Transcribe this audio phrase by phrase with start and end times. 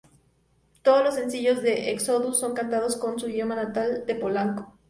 [0.81, 4.79] Todos los sencillos de Exodus son cantados en su idioma natal, el polaco.